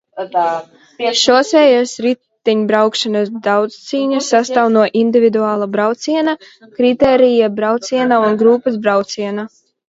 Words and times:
Šosejas 1.23 1.91
riteņbraukšanas 2.05 3.29
daudzcīņa 3.49 4.23
sastāv 4.29 4.73
no 4.79 4.87
individuālā 5.03 5.69
brauciena, 5.77 6.37
kritērija 6.81 7.55
brauciena 7.61 8.23
un 8.27 8.45
grupas 8.45 8.85
brauciena. 8.89 9.51